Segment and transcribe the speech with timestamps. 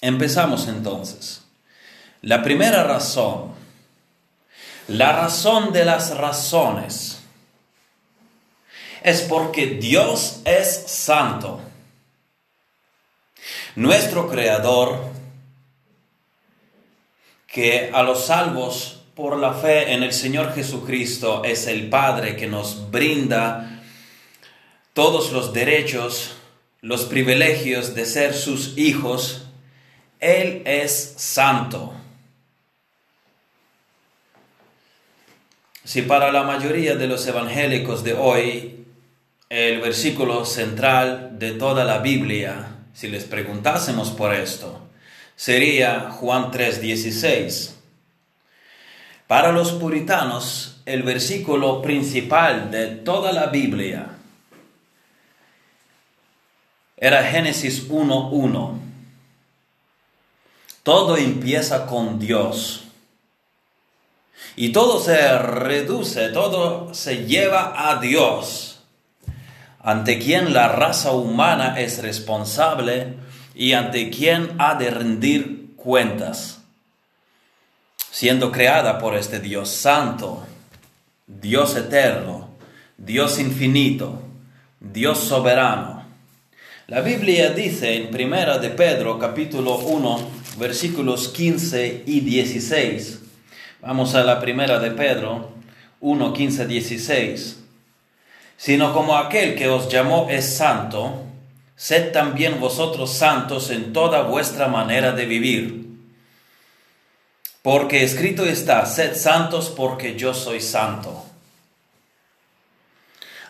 [0.00, 1.42] Empezamos entonces.
[2.22, 3.52] La primera razón,
[4.88, 7.20] la razón de las razones,
[9.02, 11.60] es porque Dios es santo.
[13.76, 14.98] Nuestro Creador,
[17.46, 22.46] que a los salvos por la fe en el Señor Jesucristo es el Padre que
[22.46, 23.82] nos brinda
[24.92, 26.34] todos los derechos,
[26.80, 29.45] los privilegios de ser sus hijos,
[30.20, 31.94] Él es santo.
[35.84, 38.84] Si para la mayoría de los evangélicos de hoy
[39.48, 44.88] el versículo central de toda la Biblia, si les preguntásemos por esto,
[45.36, 47.74] sería Juan 3:16.
[49.26, 54.06] Para los puritanos, el versículo principal de toda la Biblia
[56.96, 58.85] era Génesis 1.1.
[60.86, 62.84] Todo empieza con Dios.
[64.54, 68.78] Y todo se reduce, todo se lleva a Dios,
[69.80, 73.14] ante quien la raza humana es responsable
[73.52, 76.60] y ante quien ha de rendir cuentas
[78.12, 80.46] siendo creada por este Dios santo,
[81.26, 82.50] Dios eterno,
[82.96, 84.22] Dios infinito,
[84.78, 86.06] Dios soberano.
[86.86, 93.20] La Biblia dice en Primera de Pedro capítulo 1 versículos 15 y 16.
[93.82, 95.50] Vamos a la Primera de Pedro
[96.00, 97.60] 1, 15, 16.
[98.56, 101.24] Sino como aquel que os llamó es santo,
[101.76, 105.86] sed también vosotros santos en toda vuestra manera de vivir
[107.66, 111.24] porque escrito está, sed santos porque yo soy santo.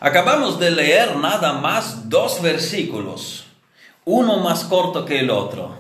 [0.01, 3.45] Acabamos de leer nada más dos versículos,
[4.07, 5.77] uno más corto que el otro.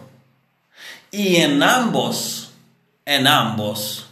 [1.16, 2.52] Y en ambos,
[3.06, 4.06] en ambos,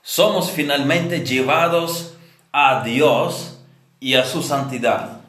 [0.00, 2.14] somos finalmente llevados
[2.52, 3.58] a Dios
[4.00, 5.20] y a su santidad.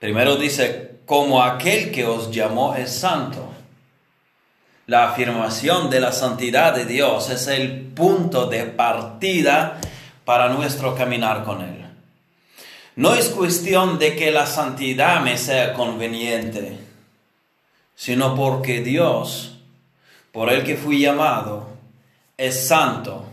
[0.00, 3.48] Primero dice, como aquel que os llamó es santo.
[4.88, 9.78] La afirmación de la santidad de Dios es el punto de partida
[10.24, 11.86] para nuestro caminar con Él.
[12.96, 16.85] No es cuestión de que la santidad me sea conveniente,
[17.96, 19.58] sino porque Dios,
[20.30, 21.66] por el que fui llamado,
[22.36, 23.24] es santo.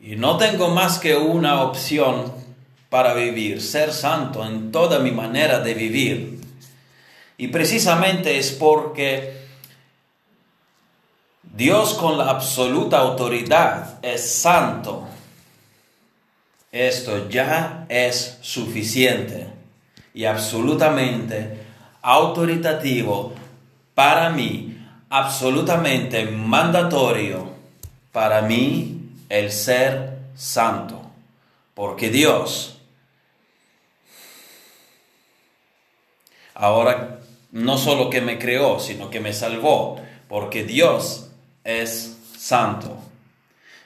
[0.00, 2.32] Y no tengo más que una opción
[2.90, 6.40] para vivir, ser santo en toda mi manera de vivir.
[7.38, 9.40] Y precisamente es porque
[11.42, 15.08] Dios con la absoluta autoridad es santo.
[16.70, 19.48] Esto ya es suficiente
[20.12, 21.69] y absolutamente
[22.02, 23.34] autoritativo
[23.94, 24.78] para mí,
[25.08, 27.50] absolutamente mandatorio
[28.12, 31.02] para mí el ser santo.
[31.74, 32.76] Porque Dios
[36.54, 37.20] ahora
[37.52, 40.00] no solo que me creó, sino que me salvó.
[40.28, 41.30] Porque Dios
[41.64, 42.96] es santo.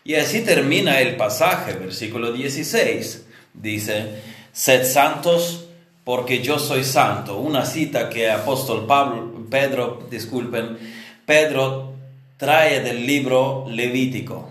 [0.05, 3.25] Y así termina el pasaje, versículo 16.
[3.55, 4.21] Dice,
[4.53, 5.64] sed santos
[6.05, 7.39] porque yo soy santo.
[7.39, 10.79] Una cita que apóstol Pablo, Pedro, disculpen,
[11.27, 11.95] Pedro
[12.37, 14.51] trae del libro Levítico.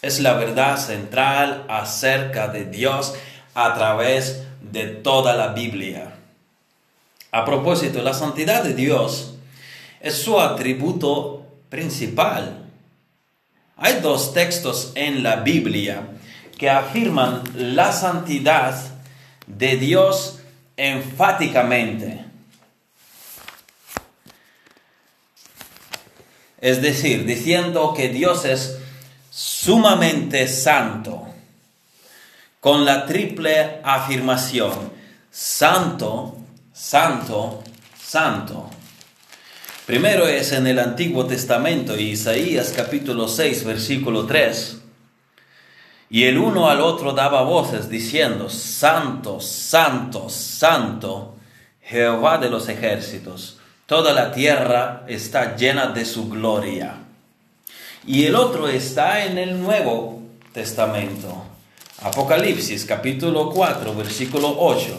[0.00, 3.14] Es la verdad central acerca de Dios
[3.54, 6.14] a través de toda la Biblia.
[7.30, 9.34] A propósito, la santidad de Dios
[10.00, 12.58] es su atributo principal.
[13.76, 16.08] Hay dos textos en la Biblia
[16.58, 18.91] que afirman la santidad
[19.46, 20.38] de Dios
[20.76, 22.24] enfáticamente.
[26.60, 28.78] Es decir, diciendo que Dios es
[29.30, 31.26] sumamente santo,
[32.60, 34.92] con la triple afirmación,
[35.30, 36.36] santo,
[36.72, 37.64] santo,
[38.00, 38.70] santo.
[39.86, 44.81] Primero es en el Antiguo Testamento, Isaías capítulo 6, versículo 3.
[46.12, 51.36] Y el uno al otro daba voces diciendo, Santo, Santo, Santo,
[51.80, 53.56] Jehová de los ejércitos,
[53.86, 56.96] toda la tierra está llena de su gloria.
[58.06, 60.20] Y el otro está en el Nuevo
[60.52, 61.46] Testamento,
[62.02, 64.98] Apocalipsis capítulo 4, versículo 8.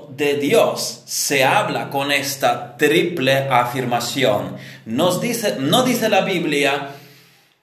[0.21, 4.55] de Dios se habla con esta triple afirmación.
[4.85, 6.89] Nos dice, no dice la Biblia,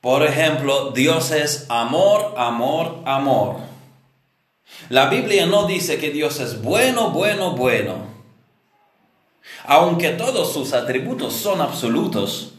[0.00, 3.58] por ejemplo, Dios es amor, amor, amor.
[4.88, 8.08] La Biblia no dice que Dios es bueno, bueno, bueno.
[9.64, 12.54] Aunque todos sus atributos son absolutos,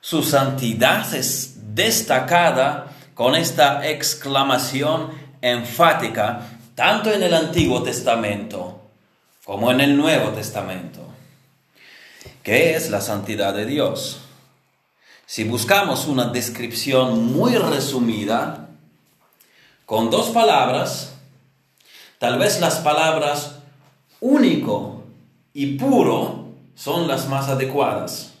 [0.00, 5.10] su santidad es destacada con esta exclamación
[5.42, 6.46] enfática
[6.76, 8.75] tanto en el Antiguo Testamento
[9.46, 11.00] como en el Nuevo Testamento.
[12.42, 14.18] ¿Qué es la santidad de Dios?
[15.24, 18.70] Si buscamos una descripción muy resumida,
[19.84, 21.14] con dos palabras,
[22.18, 23.58] tal vez las palabras
[24.20, 25.04] único
[25.54, 28.32] y puro son las más adecuadas.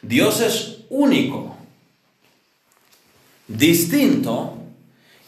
[0.00, 1.56] Dios es único,
[3.48, 4.54] distinto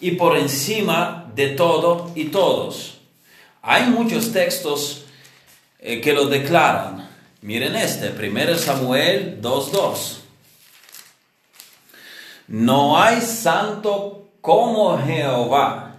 [0.00, 3.01] y por encima de todo y todos.
[3.62, 5.04] Hay muchos textos
[5.78, 7.08] eh, que lo declaran.
[7.42, 10.18] Miren este, 1 Samuel 2.2.
[12.48, 15.94] No hay santo como Jehová,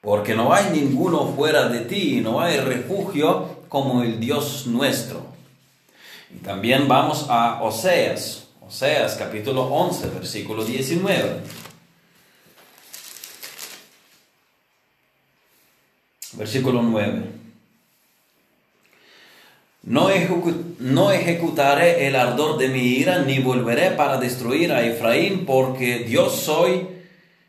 [0.00, 5.26] porque no hay ninguno fuera de ti, no hay refugio como el Dios nuestro.
[6.32, 11.65] Y también vamos a Oseas, Oseas capítulo 11, versículo 19.
[16.36, 17.36] Versículo 9.
[19.86, 20.10] No,
[21.10, 26.88] ejecutaré el ardor de mi ira, ni volveré para destruir a Efraín, porque Dios soy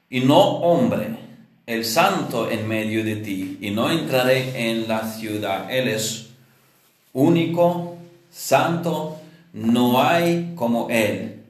[0.09, 1.17] y no hombre,
[1.65, 5.69] el santo en medio de ti, y no entraré en la ciudad.
[5.69, 6.29] Él es
[7.11, 7.97] único,
[8.29, 9.19] santo,
[9.51, 11.41] no hay como Él.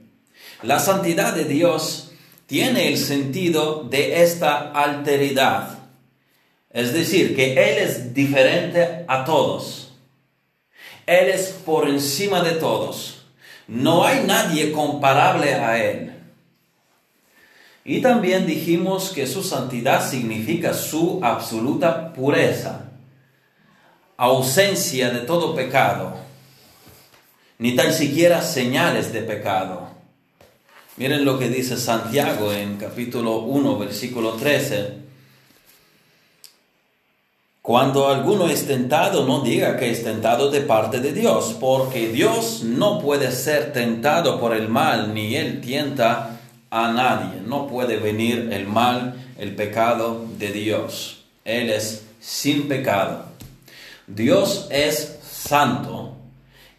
[0.64, 2.12] La santidad de Dios
[2.46, 5.77] tiene el sentido de esta alteridad
[6.78, 9.94] es decir, que Él es diferente a todos.
[11.08, 13.26] Él es por encima de todos.
[13.68, 16.14] No hay nadie comparable a Él.
[17.84, 22.92] Y también dijimos que su santidad significa su absoluta pureza,
[24.16, 26.16] ausencia de todo pecado,
[27.58, 29.88] ni tan siquiera señales de pecado.
[30.98, 35.07] Miren lo que dice Santiago en capítulo 1, versículo 13.
[37.68, 42.62] Cuando alguno es tentado, no diga que es tentado de parte de Dios, porque Dios
[42.64, 47.42] no puede ser tentado por el mal, ni Él tienta a nadie.
[47.46, 51.26] No puede venir el mal, el pecado de Dios.
[51.44, 53.26] Él es sin pecado.
[54.08, 56.16] Dios es santo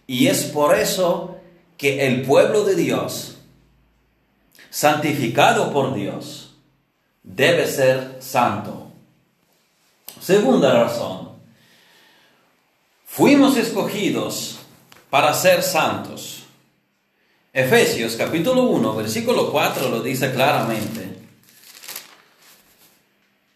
[0.06, 1.37] y es por eso
[1.76, 3.37] que el pueblo de Dios,
[4.70, 6.55] santificado por Dios,
[7.23, 8.77] debe ser santo.
[10.28, 11.30] Segunda razón,
[13.06, 14.58] fuimos escogidos
[15.08, 16.42] para ser santos.
[17.50, 21.16] Efesios capítulo 1, versículo 4 lo dice claramente.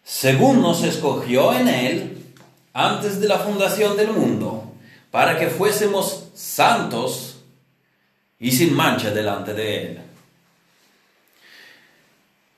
[0.03, 2.33] Según nos escogió en Él
[2.73, 4.73] antes de la fundación del mundo,
[5.11, 7.35] para que fuésemos santos
[8.39, 10.01] y sin mancha delante de Él.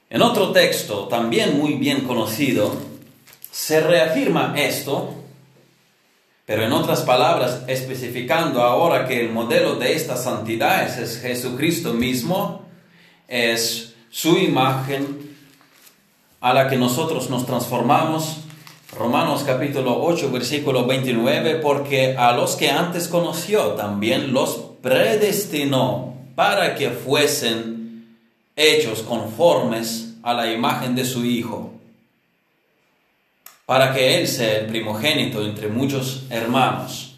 [0.10, 2.95] En otro texto, también muy bien conocido,
[3.56, 5.14] se reafirma esto,
[6.46, 12.66] pero en otras palabras, especificando ahora que el modelo de esta santidad es, Jesucristo mismo,
[13.30, 15.38] es su imagen
[16.42, 18.40] a la que nosotros nos transformamos.
[18.92, 26.76] Romanos capítulo 8, versículo 29, porque a los que antes conoció también los predestinó para
[26.76, 28.18] que fuesen
[28.58, 31.75] hechos conformes a la imagen de su Hijo
[33.66, 37.18] para que Él sea el primogénito entre muchos hermanos.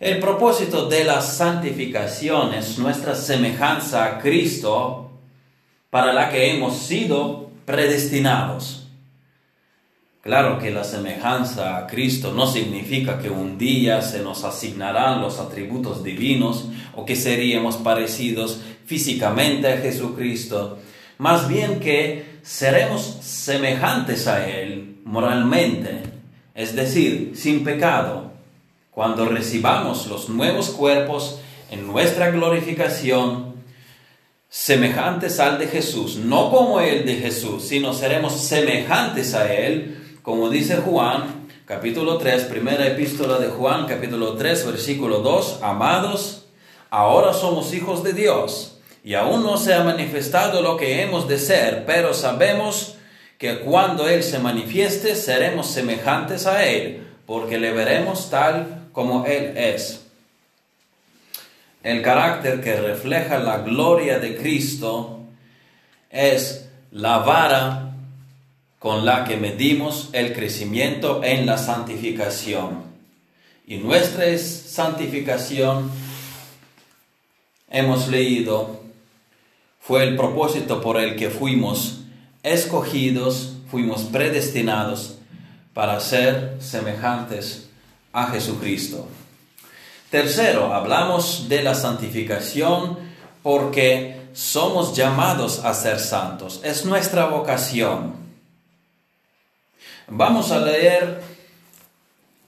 [0.00, 5.12] El propósito de la santificación es nuestra semejanza a Cristo
[5.90, 8.88] para la que hemos sido predestinados.
[10.20, 15.38] Claro que la semejanza a Cristo no significa que un día se nos asignarán los
[15.38, 20.78] atributos divinos o que seríamos parecidos físicamente a Jesucristo,
[21.18, 26.02] más bien que seremos semejantes a Él moralmente,
[26.54, 28.32] es decir, sin pecado,
[28.90, 33.54] cuando recibamos los nuevos cuerpos en nuestra glorificación,
[34.50, 40.50] semejantes al de Jesús, no como el de Jesús, sino seremos semejantes a Él, como
[40.50, 46.44] dice Juan, capítulo 3, primera epístola de Juan, capítulo 3, versículo 2, amados,
[46.90, 48.73] ahora somos hijos de Dios
[49.04, 52.96] y aún no se ha manifestado lo que hemos de ser, pero sabemos
[53.36, 59.58] que cuando Él se manifieste seremos semejantes a Él, porque le veremos tal como Él
[59.58, 60.06] es.
[61.82, 65.20] El carácter que refleja la gloria de Cristo
[66.08, 67.92] es la vara
[68.78, 72.84] con la que medimos el crecimiento en la santificación.
[73.66, 75.90] Y nuestra santificación,
[77.70, 78.83] hemos leído,
[79.86, 82.00] fue el propósito por el que fuimos
[82.42, 85.18] escogidos, fuimos predestinados
[85.74, 87.68] para ser semejantes
[88.10, 89.06] a Jesucristo.
[90.08, 92.98] Tercero, hablamos de la santificación
[93.42, 96.60] porque somos llamados a ser santos.
[96.64, 98.14] Es nuestra vocación.
[100.08, 101.20] Vamos a leer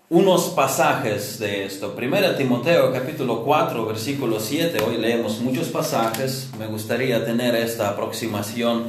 [0.08, 1.96] unos pasajes de esto.
[1.96, 4.78] Primera Timoteo capítulo 4 versículo 7.
[4.84, 6.48] Hoy leemos muchos pasajes.
[6.58, 8.84] Me gustaría tener esta aproximación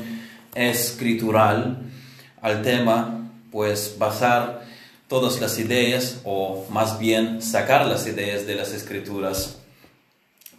[0.54, 1.80] escritural
[2.42, 4.68] al tema, pues basar
[5.08, 9.58] todas las ideas o más bien sacar las ideas de las escrituras.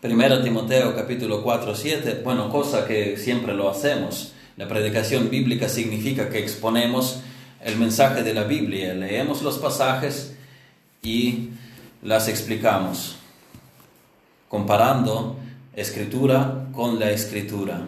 [0.00, 4.32] Primera Timoteo capítulo 4, 7, bueno, cosa que siempre lo hacemos.
[4.56, 7.20] La predicación bíblica significa que exponemos
[7.64, 10.34] el mensaje de la Biblia, leemos los pasajes
[11.02, 11.50] y
[12.02, 13.16] las explicamos,
[14.48, 15.38] comparando
[15.74, 17.80] escritura con la escritura.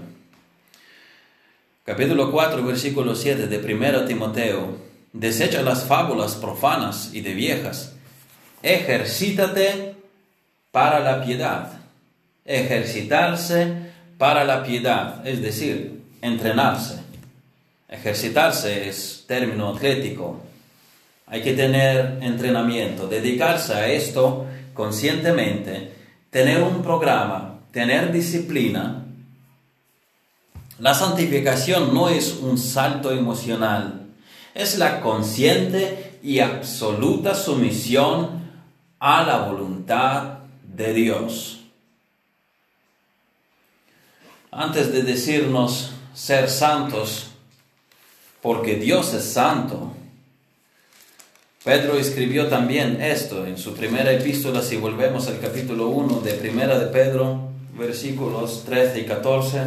[1.85, 7.95] Capítulo 4, versículo 7 de Primera Timoteo desecha las fábulas profanas y de viejas,
[8.63, 9.97] ejercítate
[10.71, 11.73] para la piedad.
[12.45, 17.01] Ejercitarse para la piedad, es decir, entrenarse.
[17.89, 20.41] Ejercitarse es término atlético.
[21.31, 25.93] Hay que tener entrenamiento, dedicarse a esto conscientemente,
[26.29, 29.05] tener un programa, tener disciplina.
[30.81, 34.09] La santificación no es un salto emocional,
[34.55, 38.51] es la consciente y absoluta sumisión
[38.99, 41.61] a la voluntad de Dios.
[44.51, 47.29] Antes de decirnos ser santos,
[48.43, 49.93] porque Dios es santo,
[51.63, 56.79] Pedro escribió también esto en su primera epístola, si volvemos al capítulo 1 de Primera
[56.79, 59.61] de Pedro, versículos 13 y 14.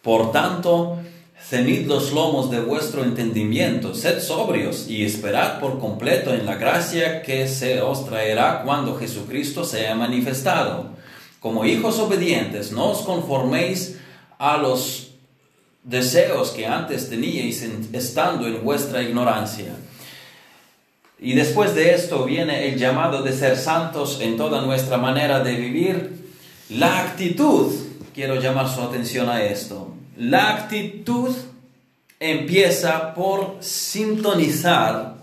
[0.00, 0.96] Por tanto,
[1.38, 7.20] Cenid los lomos de vuestro entendimiento, sed sobrios y esperad por completo en la gracia
[7.20, 10.86] que se os traerá cuando Jesucristo sea manifestado.
[11.38, 13.98] Como hijos obedientes, no os conforméis
[14.38, 15.10] a los
[15.84, 19.76] deseos que antes teníais estando en vuestra ignorancia.
[21.20, 25.54] Y después de esto viene el llamado de ser santos en toda nuestra manera de
[25.54, 26.32] vivir.
[26.70, 27.74] La actitud,
[28.14, 29.94] quiero llamar su atención a esto.
[30.16, 31.36] La actitud
[32.18, 35.16] empieza por sintonizar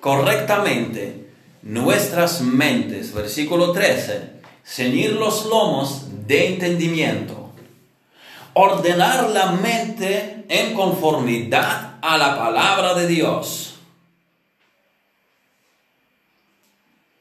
[0.00, 1.28] correctamente
[1.62, 3.12] nuestras mentes.
[3.12, 4.38] Versículo 13.
[4.64, 7.50] Ceñir los lomos de entendimiento.
[8.54, 13.67] Ordenar la mente en conformidad a la palabra de Dios.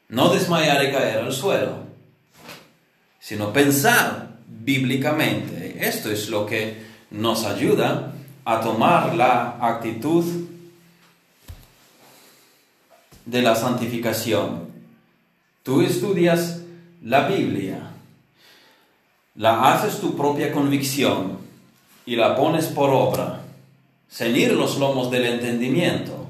[0.09, 1.79] No desmayar y caer al suelo,
[3.19, 5.85] sino pensar bíblicamente.
[5.85, 8.13] Esto es lo que nos ayuda
[8.45, 10.23] a tomar la actitud
[13.25, 14.67] de la santificación.
[15.63, 16.61] Tú estudias
[17.03, 17.91] la Biblia,
[19.35, 21.37] la haces tu propia convicción
[22.05, 23.41] y la pones por obra.
[24.09, 26.27] Ceñir los lomos del entendimiento.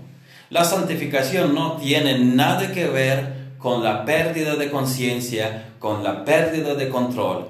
[0.50, 6.76] La santificación no tiene nada que ver con la pérdida de conciencia, con la pérdida
[6.76, 7.48] de control.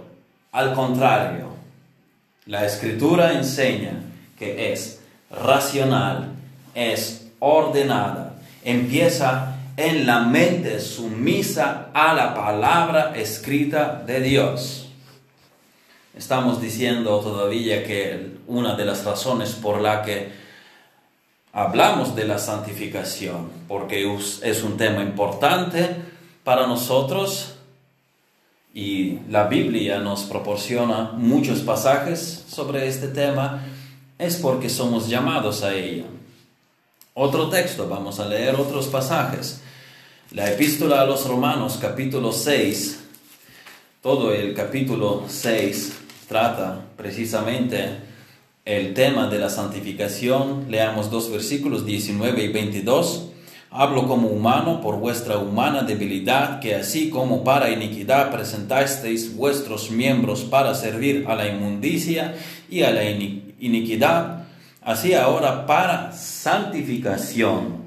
[0.51, 1.49] Al contrario,
[2.45, 3.93] la escritura enseña
[4.37, 6.29] que es racional,
[6.73, 14.89] es ordenada, empieza en la mente sumisa a la palabra escrita de Dios.
[16.17, 20.31] Estamos diciendo todavía que una de las razones por la que
[21.57, 24.07] hablamos de la santificación, porque
[24.43, 25.89] es un tema importante
[26.43, 27.55] para nosotros,
[28.75, 33.63] y la Biblia nos proporciona muchos pasajes sobre este tema,
[34.19, 36.05] es porque somos llamados a ella.
[37.15, 39.59] Otro texto, vamos a leer otros pasajes.
[40.33, 43.03] La epístola a los Romanos, capítulo 6,
[44.03, 45.93] todo el capítulo 6
[46.29, 48.06] trata precisamente
[48.67, 50.65] el tema de la santificación.
[50.69, 53.29] Leamos dos versículos, 19 y 22.
[53.71, 60.43] Hablo como humano por vuestra humana debilidad, que así como para iniquidad presentasteis vuestros miembros
[60.43, 62.35] para servir a la inmundicia
[62.69, 64.47] y a la iniquidad,
[64.81, 67.77] así ahora para santificación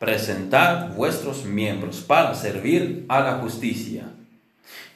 [0.00, 4.17] presentad vuestros miembros para servir a la justicia.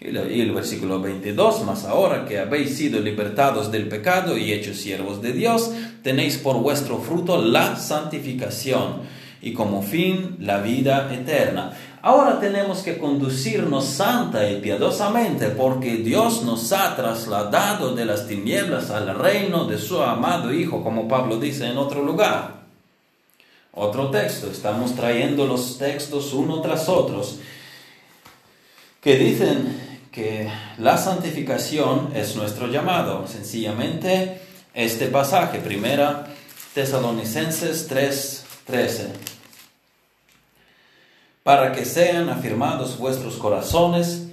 [0.04, 5.22] Y el versículo 22, más ahora que habéis sido libertados del pecado y hechos siervos
[5.22, 5.70] de Dios,
[6.02, 9.02] tenéis por vuestro fruto la santificación
[9.40, 11.72] y como fin la vida eterna.
[12.02, 18.90] Ahora tenemos que conducirnos santa y piadosamente porque Dios nos ha trasladado de las tinieblas
[18.90, 22.62] al reino de su amado Hijo, como Pablo dice en otro lugar.
[23.72, 27.38] Otro texto, estamos trayendo los textos uno tras otros
[29.00, 33.26] que dicen que la santificación es nuestro llamado.
[33.26, 34.40] Sencillamente
[34.74, 36.26] este pasaje, primera
[36.74, 39.32] Tesalonicenses 3:13
[41.42, 44.28] para que sean afirmados vuestros corazones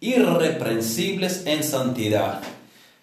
[0.00, 2.40] irreprensibles en santidad,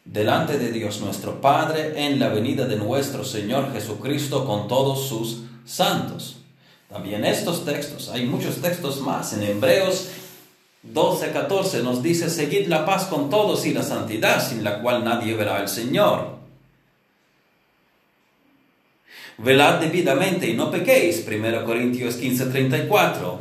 [0.04, 5.44] delante de Dios nuestro Padre, en la venida de nuestro Señor Jesucristo con todos sus
[5.66, 6.38] santos.
[6.90, 9.34] También estos textos, hay muchos textos más.
[9.34, 10.08] En Hebreos
[10.94, 15.04] 12, 14 nos dice, seguid la paz con todos y la santidad, sin la cual
[15.04, 16.36] nadie verá al Señor.
[19.38, 21.26] Velad debidamente y no pequéis.
[21.28, 23.40] 1 Corintios 15, 34.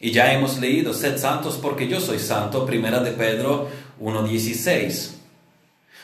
[0.00, 2.66] Y ya hemos leído, sed santos porque yo soy santo.
[2.66, 3.68] Primera de Pedro
[4.00, 5.12] 1.16.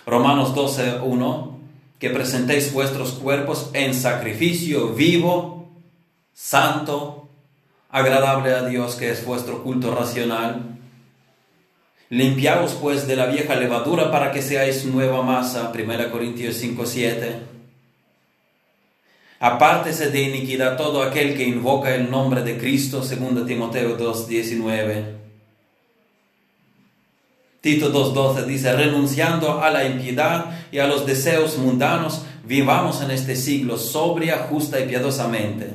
[0.06, 1.50] Romanos 12.1.
[1.99, 5.68] Que presentéis vuestros cuerpos en sacrificio vivo,
[6.32, 7.28] santo,
[7.90, 10.78] agradable a Dios, que es vuestro culto racional.
[12.09, 15.73] Limpiaos pues de la vieja levadura para que seáis nueva masa.
[15.75, 17.50] 1 Corintios 5.7
[19.42, 25.16] Apártese de iniquidad todo aquel que invoca el nombre de Cristo, 2 Timoteo 2.19.
[27.62, 33.34] Tito 2.12 dice, renunciando a la impiedad y a los deseos mundanos, vivamos en este
[33.34, 35.71] siglo sobria, justa y piadosamente.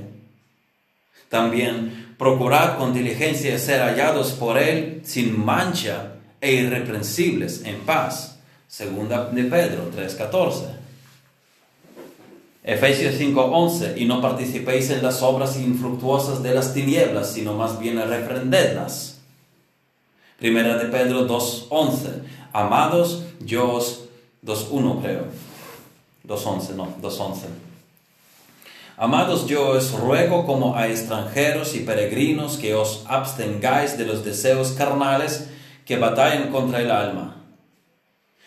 [1.30, 8.38] También procurad con diligencia ser hallados por Él sin mancha e irreprensibles en paz.
[8.68, 10.76] Segunda de Pedro 3.14.
[12.64, 17.98] Efesios 5:11, y no participéis en las obras infructuosas de las tinieblas, sino más bien
[17.98, 19.20] reprendedlas.
[20.40, 22.24] Primera de Pedro 2:11,
[22.54, 24.06] amados, yo os,
[24.42, 25.26] 2:1 creo,
[26.28, 27.75] 2:11, no, 2:11.
[28.98, 34.72] Amados, yo os ruego como a extranjeros y peregrinos que os abstengáis de los deseos
[34.72, 35.50] carnales
[35.86, 37.36] que batallan contra el alma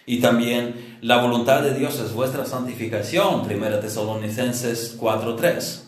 [0.08, 5.82] y también la voluntad de Dios es vuestra santificación, 1 Tesalonicenses 4.3.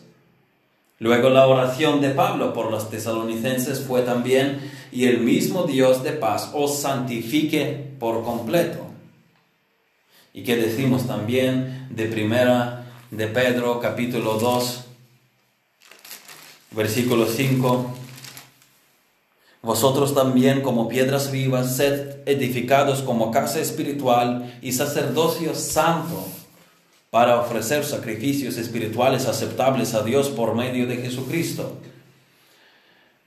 [0.99, 4.61] Luego la oración de Pablo por los tesalonicenses fue también,
[4.92, 8.81] y el mismo Dios de paz os santifique por completo.
[10.35, 12.80] Y que decimos también de primera
[13.11, 14.85] de Pedro capítulo 2,
[16.70, 17.94] versículo 5,
[19.62, 26.25] vosotros también como piedras vivas, sed edificados como casa espiritual y sacerdocio santo
[27.11, 31.79] para ofrecer sacrificios espirituales aceptables a Dios por medio de Jesucristo.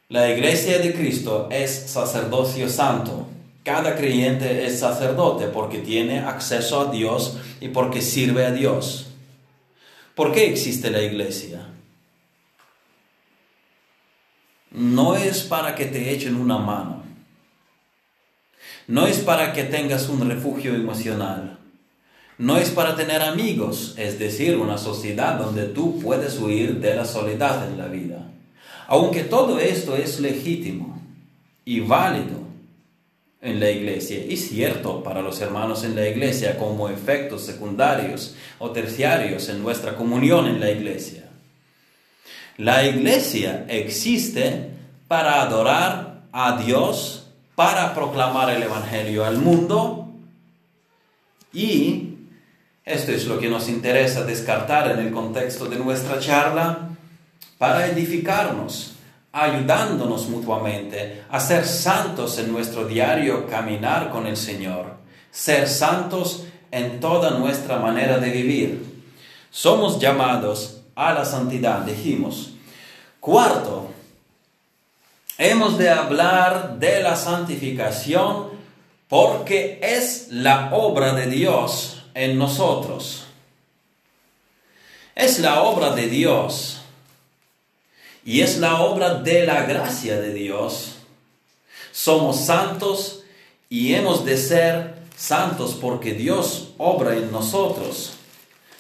[0.08, 3.28] La iglesia de Cristo es sacerdocio santo.
[3.64, 9.13] Cada creyente es sacerdote porque tiene acceso a Dios y porque sirve a Dios.
[10.16, 11.74] ¿Por qué existe la iglesia?
[14.74, 17.04] no es para que te echen una mano.
[18.88, 21.60] No es para que tengas un refugio emocional.
[22.40, 27.06] No es para tener amigos, es decir, una sociedad donde tú puedes huir de la
[27.06, 28.32] soledad en la vida.
[28.88, 31.02] Aunque todo esto es legítimo
[31.64, 32.43] y válido
[33.44, 38.72] en la iglesia y cierto para los hermanos en la iglesia como efectos secundarios o
[38.72, 41.30] terciarios en nuestra comunión en la iglesia.
[42.58, 44.70] La iglesia existe
[45.08, 50.10] para adorar a Dios, para proclamar el Evangelio al mundo
[51.52, 52.14] y
[52.86, 56.90] esto es lo que nos interesa descartar en el contexto de nuestra charla,
[57.58, 58.93] para edificarnos,
[59.34, 64.94] ayudándonos mutuamente a ser santos en nuestro diario caminar con el Señor,
[65.32, 69.04] ser santos en toda nuestra manera de vivir.
[69.50, 72.52] Somos llamados a la santidad, dijimos.
[73.20, 73.90] Cuarto,
[75.40, 78.50] hemos de hablar de la santificación
[79.08, 83.26] porque es la obra de Dios en nosotros.
[85.16, 86.83] Es la obra de Dios
[88.26, 90.96] Y es la obra de la gracia de Dios.
[91.92, 93.24] Somos santos
[93.70, 98.14] y hemos de ser santos porque Dios obra en nosotros.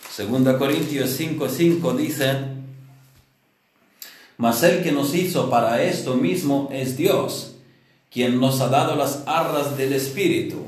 [0.09, 2.37] Segunda Corintios 5:5 dice,
[4.37, 7.55] mas el que nos hizo para esto mismo es Dios,
[8.11, 10.65] quien nos ha dado las arras del Espíritu.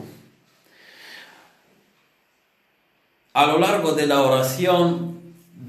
[3.33, 5.14] A lo largo de la oración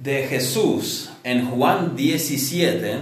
[0.06, 2.98] de Jesús en Juan 17,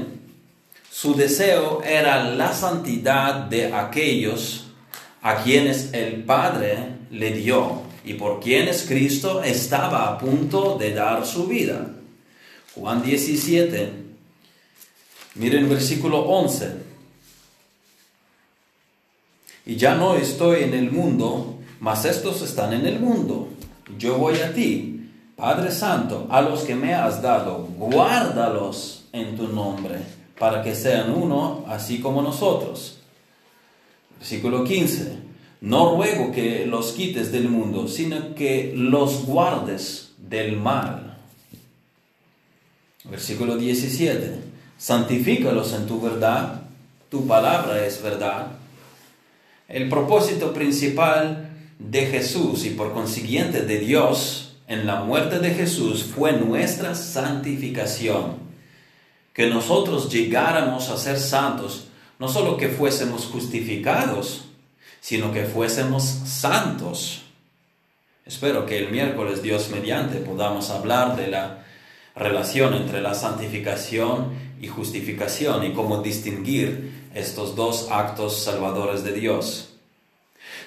[0.90, 4.68] su deseo era la santidad de aquellos
[5.20, 6.78] a quienes el Padre
[7.10, 11.90] le dio y por quienes Cristo estaba a punto de dar su vida.
[12.74, 13.92] Juan 17,
[15.34, 16.70] miren versículo 11.
[19.66, 23.50] Y ya no estoy en el mundo, mas estos están en el mundo
[23.98, 24.93] yo voy a ti,
[25.37, 29.99] Padre Santo, a los que me has dado, guárdalos en tu nombre,
[30.38, 32.99] para que sean uno, así como nosotros.
[34.18, 35.18] Versículo 15.
[35.62, 41.18] No ruego que los quites del mundo, sino que los guardes del mal.
[43.05, 44.40] Versículo 17.
[44.79, 46.62] Santifícalos en tu verdad,
[47.11, 48.49] tu palabra es verdad.
[49.68, 56.05] El propósito principal de Jesús y por consiguiente de Dios en la muerte de Jesús
[56.05, 58.44] fue nuestra santificación.
[59.33, 64.46] Que nosotros llegáramos a ser santos, no solo que fuésemos justificados,
[65.00, 67.22] sino que fuésemos santos.
[68.24, 71.64] Espero que el miércoles, Dios mediante, podamos hablar de la
[72.16, 79.74] relación entre la santificación y justificación y cómo distinguir estos dos actos salvadores de Dios.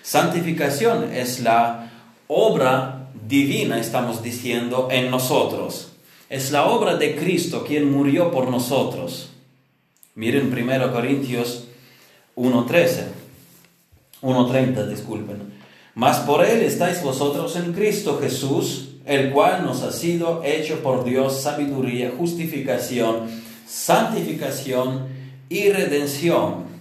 [0.04, 1.92] Santificación es la
[2.28, 2.97] obra
[3.28, 5.90] divina, estamos diciendo, en nosotros.
[6.30, 9.30] Es la obra de Cristo quien murió por nosotros.
[10.16, 11.66] Miren 1 Corintios
[12.36, 13.04] 1.13,
[14.22, 15.54] 1.30, disculpen.
[15.96, 21.04] Mas por Él estáis vosotros en Cristo Jesús, el cual nos ha sido hecho por
[21.04, 23.28] Dios sabiduría, justificación,
[23.66, 25.08] santificación
[25.50, 26.77] y redención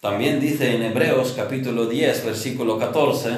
[0.00, 3.30] También dice en Hebreos capítulo 10, versículo 14,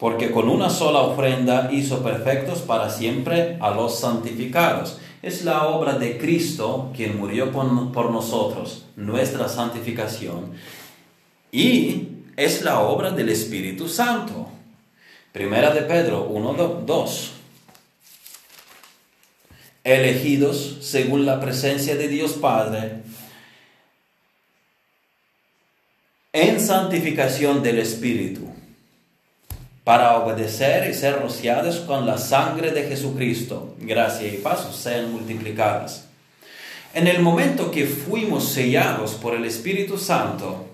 [0.00, 4.98] porque con una sola ofrenda hizo perfectos para siempre a los santificados.
[5.22, 10.54] Es la obra de Cristo quien murió por, nosotros, nuestra santificación.
[11.52, 14.48] Y es la obra del Espíritu Santo.
[15.30, 17.30] Primera de Pedro 1, 2.
[19.84, 23.02] Elegidos según la presencia de Dios Padre
[26.32, 28.48] en santificación del Espíritu,
[29.84, 33.74] para obedecer y ser rociados con la sangre de Jesucristo.
[33.78, 36.04] Gracia y pasos sean multiplicadas.
[36.92, 40.66] En el momento que fuimos sellados por el Espíritu Santo,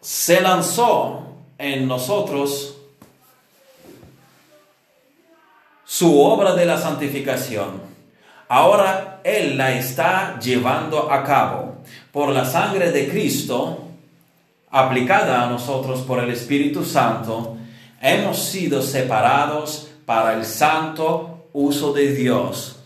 [0.00, 2.78] se lanzó en nosotros
[5.84, 7.82] su obra de la santificación.
[8.48, 11.82] Ahora Él la está llevando a cabo.
[12.12, 13.87] Por la sangre de Cristo,
[14.70, 17.56] aplicada a nosotros por el Espíritu Santo,
[18.00, 22.80] hemos sido separados para el santo uso de Dios.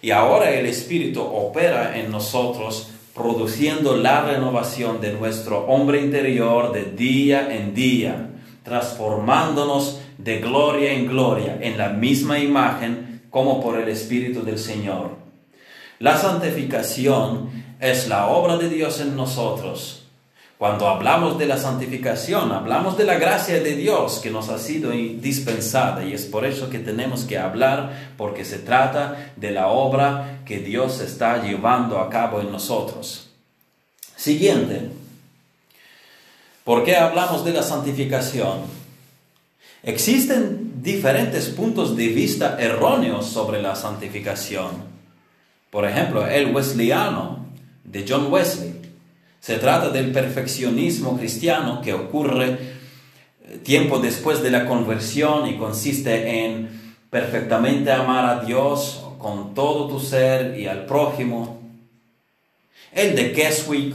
[0.00, 6.84] Y ahora el Espíritu opera en nosotros produciendo la renovación de nuestro hombre interior de
[6.84, 8.30] día en día,
[8.62, 15.16] transformándonos de gloria en gloria en la misma imagen como por el Espíritu del Señor.
[15.98, 19.97] La santificación es la obra de Dios en nosotros
[20.58, 24.90] cuando hablamos de la santificación, hablamos de la gracia de Dios que nos ha sido
[24.90, 30.40] dispensada y es por eso que tenemos que hablar porque se trata de la obra
[30.44, 33.28] que Dios está llevando a cabo en nosotros.
[34.16, 34.90] Siguiente,
[36.64, 38.62] ¿por qué hablamos de la santificación?
[39.84, 44.72] Existen diferentes puntos de vista erróneos sobre la santificación.
[45.70, 47.46] Por ejemplo, el wesleyano
[47.84, 48.77] de John Wesley
[49.40, 52.58] se trata del perfeccionismo cristiano que ocurre
[53.44, 56.78] eh, tiempo después de la conversión y consiste en
[57.10, 61.60] perfectamente amar a Dios con todo tu ser y al prójimo.
[62.92, 63.94] El de Keswick,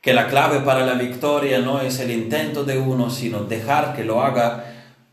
[0.00, 4.04] que la clave para la victoria no es el intento de uno, sino dejar que
[4.04, 4.64] lo haga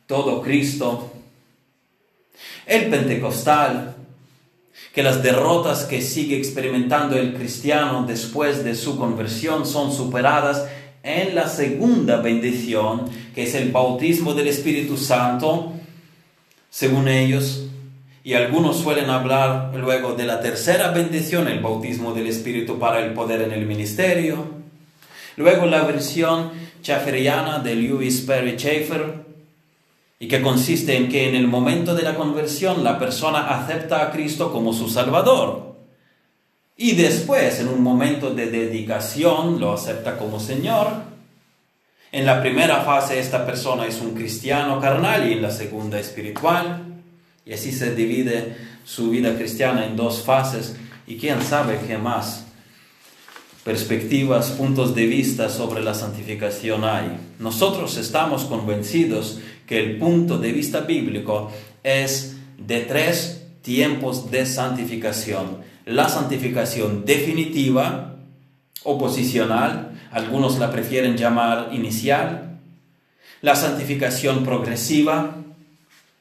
[0.07, 1.11] todo Cristo.
[2.65, 3.95] El pentecostal,
[4.93, 10.65] que las derrotas que sigue experimentando el cristiano después de su conversión son superadas
[11.03, 15.73] en la segunda bendición, que es el bautismo del Espíritu Santo,
[16.69, 17.65] según ellos,
[18.23, 23.13] y algunos suelen hablar luego de la tercera bendición, el bautismo del Espíritu para el
[23.13, 24.59] poder en el ministerio.
[25.37, 29.28] Luego la versión chaferiana de Lewis Perry Schaeffer,
[30.19, 34.11] y que consiste en que en el momento de la conversión la persona acepta a
[34.11, 35.77] Cristo como su Salvador.
[36.75, 40.87] Y después, en un momento de dedicación, lo acepta como Señor.
[42.11, 46.83] En la primera fase esta persona es un cristiano carnal y en la segunda espiritual.
[47.45, 50.75] Y así se divide su vida cristiana en dos fases
[51.07, 52.45] y quién sabe qué más
[53.63, 57.19] perspectivas, puntos de vista sobre la santificación hay.
[57.37, 61.51] Nosotros estamos convencidos que el punto de vista bíblico
[61.83, 65.59] es de tres tiempos de santificación.
[65.85, 68.15] La santificación definitiva,
[68.83, 72.57] oposicional, algunos la prefieren llamar inicial.
[73.41, 75.35] La santificación progresiva,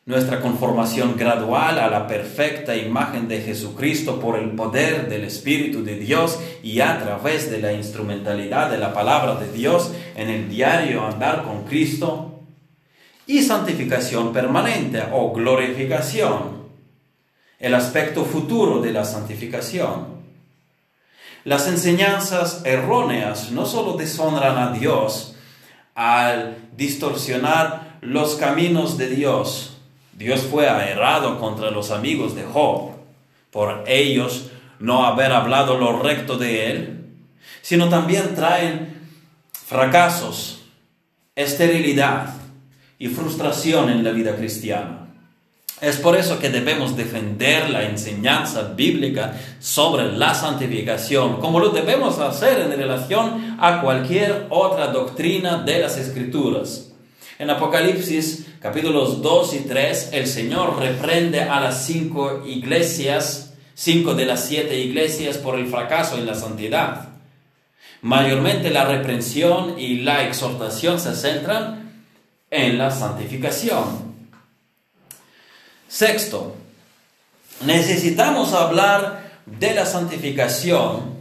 [0.05, 5.99] nuestra conformación gradual a la perfecta imagen de Jesucristo por el poder del Espíritu de
[5.99, 11.07] Dios y a través de la instrumentalidad de la palabra de Dios en el diario
[11.07, 12.38] andar con Cristo.
[13.29, 16.67] Y santificación permanente o glorificación,
[17.59, 20.07] el aspecto futuro de la santificación.
[21.45, 25.35] Las enseñanzas erróneas no solo deshonran a Dios
[25.95, 29.77] al distorsionar los caminos de Dios,
[30.15, 32.93] Dios fue aerrado contra los amigos de Job.
[33.51, 37.07] Por ellos no haber hablado lo recto de él,
[37.61, 39.07] sino también traen
[39.53, 40.63] fracasos,
[41.37, 42.38] esterilidad
[42.99, 45.09] y frustración en la vida cristiana.
[45.81, 52.19] Es por eso que debemos defender la enseñanza bíblica sobre la santificación, como lo debemos
[52.19, 56.91] hacer en relación a cualquier otra doctrina de las escrituras.
[57.39, 64.27] En Apocalipsis capítulos 2 y 3, el Señor reprende a las cinco iglesias, cinco de
[64.27, 67.11] las siete iglesias, por el fracaso en la santidad.
[68.03, 71.88] Mayormente la reprensión y la exhortación se centran
[72.51, 74.09] en la santificación.
[75.89, 76.55] Sexto,
[77.65, 81.19] necesitamos hablar de la santificación.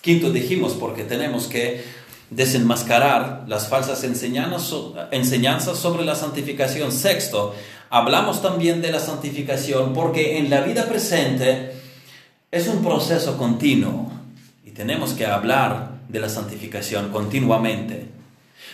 [0.00, 1.84] Quinto dijimos porque tenemos que
[2.30, 6.90] desenmascarar las falsas enseñanzas sobre la santificación.
[6.90, 7.54] Sexto,
[7.90, 11.72] hablamos también de la santificación porque en la vida presente
[12.50, 14.10] es un proceso continuo
[14.64, 18.11] y tenemos que hablar de la santificación continuamente.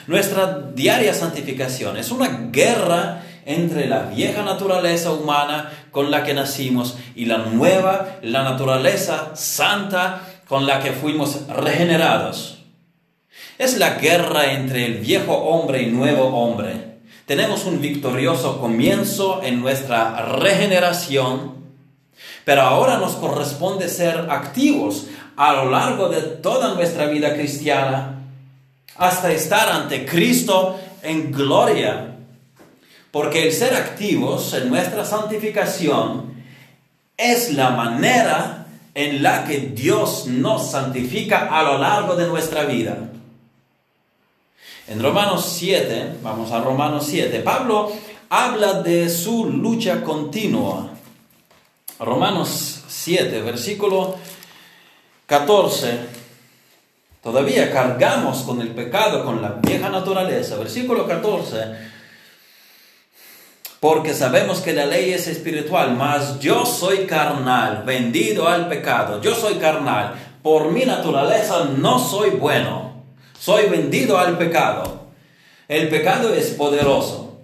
[0.08, 6.96] Nuestra diaria santificación es una guerra entre la vieja naturaleza humana con la que nacimos
[7.14, 12.64] y la nueva, la naturaleza santa con la que fuimos regenerados.
[13.58, 17.00] Es la guerra entre el viejo hombre y nuevo hombre.
[17.26, 21.52] Tenemos un victorioso comienzo en nuestra regeneración,
[22.46, 28.17] pero ahora nos corresponde ser activos a lo largo de toda nuestra vida cristiana
[28.98, 32.16] hasta estar ante Cristo en gloria.
[33.10, 36.34] Porque el ser activos en nuestra santificación
[37.16, 42.98] es la manera en la que Dios nos santifica a lo largo de nuestra vida.
[44.88, 47.92] En Romanos 7, vamos a Romanos 7, Pablo
[48.28, 50.90] habla de su lucha continua.
[51.98, 54.16] Romanos 7, versículo
[55.26, 56.17] 14.
[57.22, 60.56] Todavía cargamos con el pecado, con la vieja naturaleza.
[60.56, 61.58] Versículo 14.
[63.80, 69.20] Porque sabemos que la ley es espiritual, mas yo soy carnal, vendido al pecado.
[69.20, 70.14] Yo soy carnal.
[70.42, 72.88] Por mi naturaleza no soy bueno
[73.38, 75.06] soy vendido al pecado.
[75.68, 77.40] El pecado es poderoso.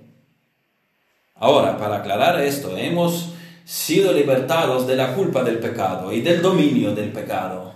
[1.37, 3.31] Ahora, para aclarar esto, hemos
[3.65, 7.74] sido libertados de la culpa del pecado y del dominio del pecado,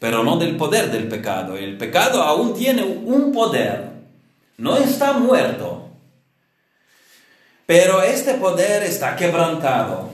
[0.00, 1.56] pero no del poder del pecado.
[1.56, 3.90] El pecado aún tiene un poder,
[4.58, 5.88] no está muerto,
[7.66, 10.10] pero este poder está quebrantado.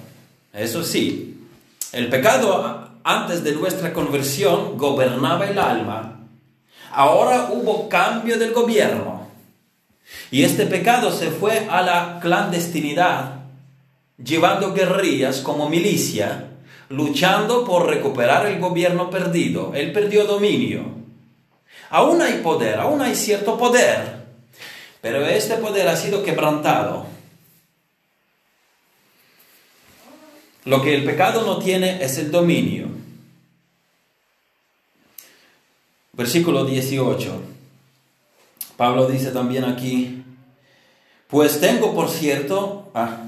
[0.53, 1.49] Eso sí,
[1.93, 6.17] el pecado antes de nuestra conversión gobernaba el alma
[6.97, 9.29] Ahora hubo cambio del gobierno
[10.31, 13.41] y este pecado se fue a la clandestinidad,
[14.17, 16.53] llevando guerrillas como milicia,
[16.89, 19.73] luchando por recuperar el gobierno perdido.
[19.75, 20.85] Él perdió dominio.
[21.91, 24.25] Aún hay poder, aún hay cierto poder,
[25.01, 27.07] pero este poder ha sido quebrantado.
[30.65, 32.89] Lo que el pecado no tiene es el dominio.
[36.13, 37.41] Versículo 18.
[38.77, 40.25] Pablo dice también aquí,
[41.29, 43.21] pues tengo por cierto, ah,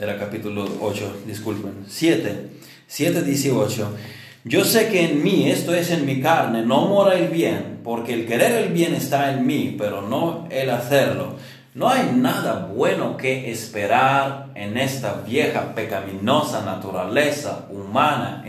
[0.00, 2.50] era capítulo 8, disculpen, 7,
[2.90, 3.96] 7, 18.
[4.42, 8.14] Yo sé que en mí, esto es en mi carne, no mora el bien, porque
[8.14, 11.36] el querer el bien está en mí, pero no el hacerlo.
[11.72, 18.42] No hay nada bueno que esperar en esta vieja pecaminosa naturaleza humana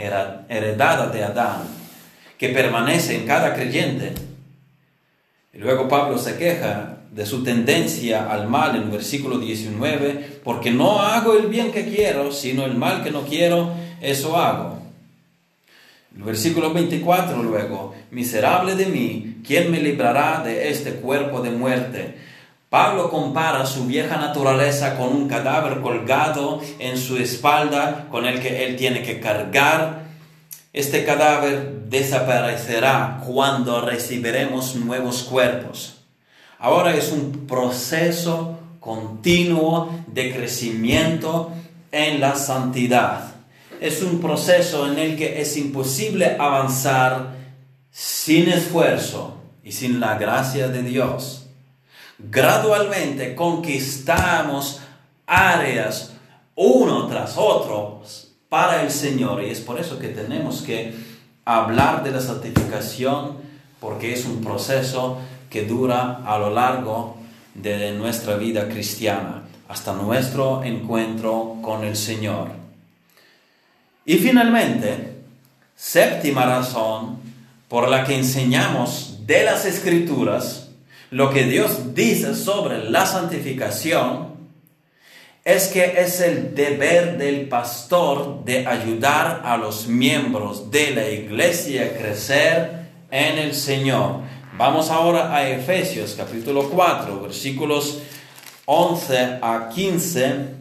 [0.49, 1.61] heredada de Adán,
[2.39, 4.11] que permanece en cada creyente.
[5.53, 10.99] Y luego Pablo se queja de su tendencia al mal en versículo 19, porque no
[10.99, 13.69] hago el bien que quiero, sino el mal que no quiero,
[14.01, 14.81] eso hago.
[16.15, 22.17] El versículo 24 luego, miserable de mí, ¿quién me librará de este cuerpo de muerte?
[22.69, 28.65] Pablo compara su vieja naturaleza con un cadáver colgado en su espalda con el que
[28.65, 30.03] él tiene que cargar.
[30.73, 36.01] Este cadáver desaparecerá cuando recibiremos nuevos cuerpos.
[36.59, 41.51] Ahora es un proceso continuo de crecimiento
[41.91, 43.30] en la santidad
[43.81, 47.35] es un proceso en el que es imposible avanzar
[47.89, 51.47] sin esfuerzo y sin la gracia de Dios.
[52.19, 54.81] Gradualmente conquistamos
[55.25, 56.13] áreas
[56.55, 58.03] uno tras otro
[58.49, 60.93] para el Señor y es por eso que tenemos que
[61.43, 63.37] hablar de la santificación
[63.79, 65.17] porque es un proceso
[65.49, 67.17] que dura a lo largo
[67.55, 72.60] de nuestra vida cristiana hasta nuestro encuentro con el Señor.
[74.11, 75.13] Y finalmente,
[75.73, 77.19] séptima razón
[77.69, 80.67] por la que enseñamos de las escrituras
[81.11, 84.31] lo que Dios dice sobre la santificación
[85.45, 91.85] es que es el deber del pastor de ayudar a los miembros de la iglesia
[91.85, 94.23] a crecer en el Señor.
[94.57, 97.99] Vamos ahora a Efesios capítulo 4, versículos
[98.65, 100.60] 11 a 15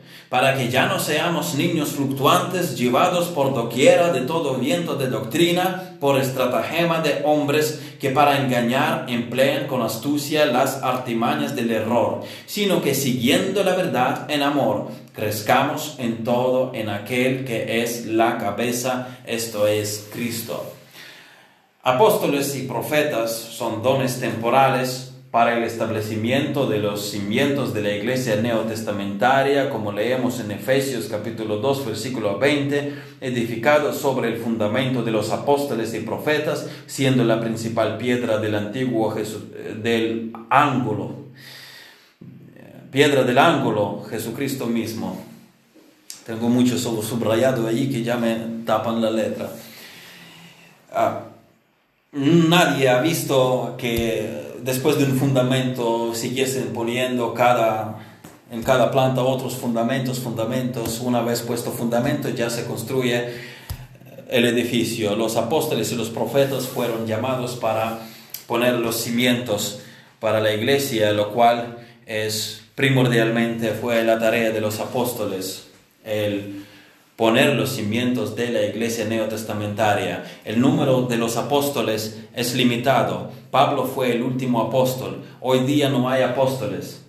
[0.31, 5.97] para que ya no seamos niños fluctuantes llevados por doquiera de todo viento de doctrina,
[5.99, 12.81] por estratagema de hombres que para engañar emplean con astucia las artimañas del error, sino
[12.81, 19.19] que siguiendo la verdad en amor, crezcamos en todo en aquel que es la cabeza,
[19.25, 20.63] esto es Cristo.
[21.83, 28.35] Apóstoles y profetas son dones temporales, para el establecimiento de los cimientos de la iglesia
[28.35, 35.31] neotestamentaria, como leemos en Efesios capítulo 2, versículo 20, edificado sobre el fundamento de los
[35.31, 39.15] apóstoles y profetas, siendo la principal piedra del antiguo
[39.81, 41.15] del ángulo,
[42.91, 45.25] piedra del ángulo, Jesucristo mismo.
[46.25, 49.49] Tengo mucho subrayado ahí que ya me tapan la letra.
[50.91, 51.21] Ah,
[52.11, 57.99] nadie ha visto que después de un fundamento siguiesen poniendo cada,
[58.51, 63.25] en cada planta otros fundamentos, fundamentos, una vez puesto fundamento ya se construye
[64.29, 65.15] el edificio.
[65.15, 67.99] Los apóstoles y los profetas fueron llamados para
[68.47, 69.79] poner los cimientos
[70.19, 75.67] para la iglesia, lo cual es primordialmente fue la tarea de los apóstoles,
[76.03, 76.65] el
[77.15, 80.23] poner los cimientos de la iglesia neotestamentaria.
[80.43, 83.31] El número de los apóstoles es limitado.
[83.51, 85.23] Pablo fue el último apóstol.
[85.41, 87.05] Hoy día no hay apóstoles.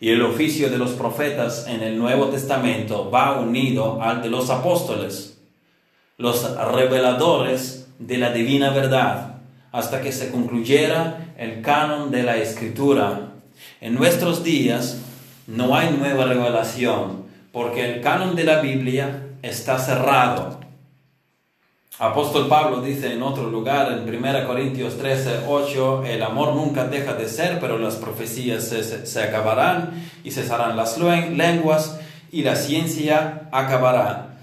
[0.00, 4.50] Y el oficio de los profetas en el Nuevo Testamento va unido al de los
[4.50, 5.40] apóstoles,
[6.16, 9.38] los reveladores de la divina verdad,
[9.72, 13.32] hasta que se concluyera el canon de la escritura.
[13.80, 15.00] En nuestros días
[15.46, 20.60] no hay nueva revelación, porque el canon de la Biblia está cerrado.
[21.98, 27.14] Apóstol Pablo dice en otro lugar, en 1 Corintios 13, 8, el amor nunca deja
[27.14, 32.00] de ser, pero las profecías se, se acabarán y cesarán las lenguas
[32.32, 34.38] y la ciencia acabará.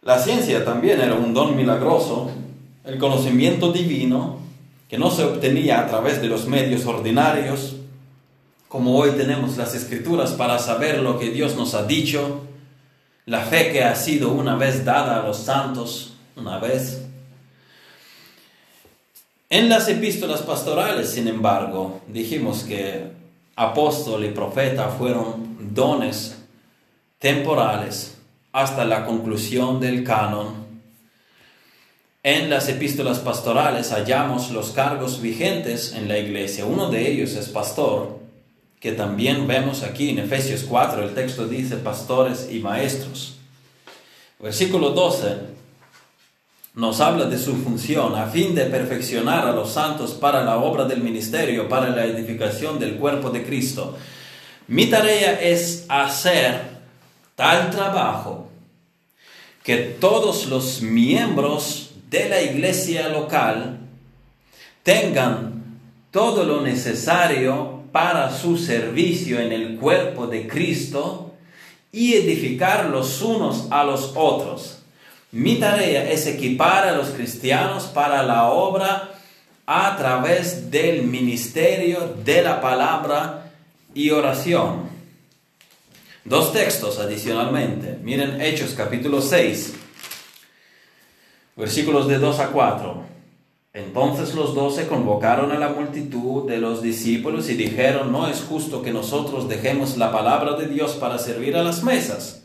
[0.00, 2.32] La ciencia también era un don milagroso,
[2.84, 4.38] el conocimiento divino
[4.88, 7.76] que no se obtenía a través de los medios ordinarios,
[8.66, 12.40] como hoy tenemos las escrituras para saber lo que Dios nos ha dicho,
[13.26, 17.02] la fe que ha sido una vez dada a los santos, una vez.
[19.50, 23.04] En las epístolas pastorales, sin embargo, dijimos que
[23.54, 26.38] apóstol y profeta fueron dones
[27.18, 28.16] temporales
[28.52, 30.62] hasta la conclusión del canon.
[32.22, 36.64] En las epístolas pastorales hallamos los cargos vigentes en la iglesia.
[36.64, 38.20] Uno de ellos es pastor,
[38.80, 43.36] que también vemos aquí en Efesios 4, el texto dice pastores y maestros.
[44.40, 45.61] Versículo 12
[46.74, 50.84] nos habla de su función a fin de perfeccionar a los santos para la obra
[50.84, 53.96] del ministerio, para la edificación del cuerpo de Cristo.
[54.68, 56.78] Mi tarea es hacer
[57.36, 58.48] tal trabajo
[59.62, 63.78] que todos los miembros de la iglesia local
[64.82, 65.78] tengan
[66.10, 71.34] todo lo necesario para su servicio en el cuerpo de Cristo
[71.92, 74.81] y edificar los unos a los otros.
[75.32, 79.14] Mi tarea es equipar a los cristianos para la obra
[79.64, 83.50] a través del ministerio de la palabra
[83.94, 84.90] y oración.
[86.26, 87.98] Dos textos adicionalmente.
[88.02, 89.72] Miren Hechos capítulo 6,
[91.56, 93.02] versículos de 2 a 4.
[93.72, 98.82] Entonces los doce convocaron a la multitud de los discípulos y dijeron, no es justo
[98.82, 102.41] que nosotros dejemos la palabra de Dios para servir a las mesas.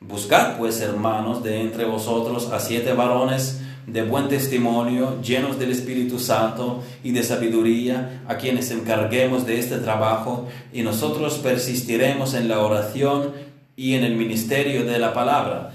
[0.00, 6.20] Buscad pues, hermanos, de entre vosotros a siete varones de buen testimonio, llenos del Espíritu
[6.20, 12.60] Santo y de sabiduría, a quienes encarguemos de este trabajo, y nosotros persistiremos en la
[12.60, 13.32] oración
[13.76, 15.74] y en el ministerio de la palabra.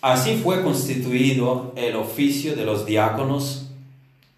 [0.00, 3.66] Así fue constituido el oficio de los diáconos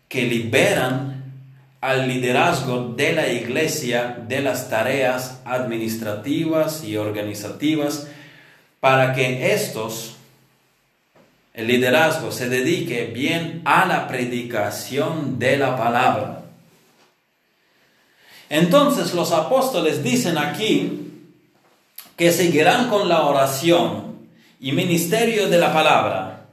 [0.09, 1.35] que liberan
[1.83, 8.07] al liderazgo de la iglesia de las tareas administrativas y organizativas
[8.83, 10.17] para que estos
[11.55, 16.47] el liderazgo se dedique bien a la predicación de la palabra.
[18.49, 21.13] Entonces los apóstoles dicen aquí
[22.17, 24.17] que seguirán con la oración
[24.59, 26.47] y ministerio de la palabra.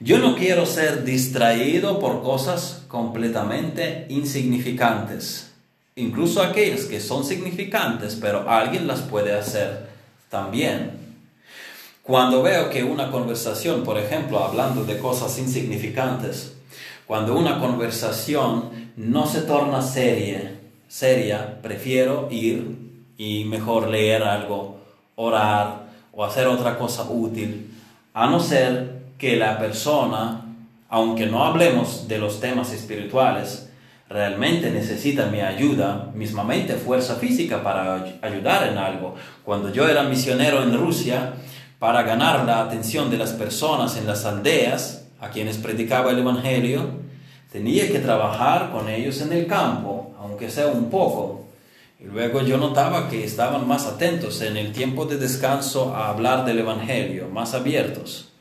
[0.00, 5.52] Yo no quiero ser distraído por cosas completamente insignificantes,
[5.94, 9.85] incluso aquellas que son significantes, pero alguien las puede hacer
[10.36, 10.90] también.
[12.02, 16.54] Cuando veo que una conversación, por ejemplo, hablando de cosas insignificantes,
[17.06, 22.76] cuando una conversación no se torna seria, seria, prefiero ir
[23.16, 24.76] y mejor leer algo,
[25.14, 27.74] orar o hacer otra cosa útil,
[28.12, 30.44] a no ser que la persona,
[30.90, 33.65] aunque no hablemos de los temas espirituales,
[34.08, 39.14] realmente necesita mi ayuda, mismamente fuerza física para ayudar en algo.
[39.44, 41.34] Cuando yo era misionero en Rusia,
[41.78, 46.90] para ganar la atención de las personas en las aldeas a quienes predicaba el Evangelio,
[47.52, 51.44] tenía que trabajar con ellos en el campo, aunque sea un poco.
[51.98, 56.44] Y luego yo notaba que estaban más atentos en el tiempo de descanso a hablar
[56.44, 58.32] del Evangelio, más abiertos.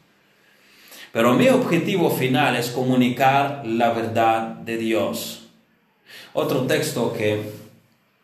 [1.12, 5.45] Pero mi objetivo final es comunicar la verdad de Dios.
[6.38, 7.44] Otro texto que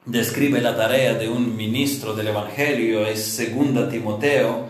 [0.05, 4.65] describe la tarea de un ministro del Evangelio es 2 Timoteo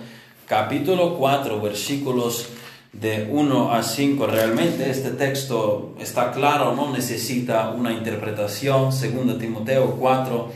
[0.46, 2.50] capítulo 4, versículos
[2.94, 4.28] de 1 a 5.
[4.28, 8.92] Realmente este texto está claro, no necesita una interpretación.
[8.92, 10.52] 2 Timoteo 4,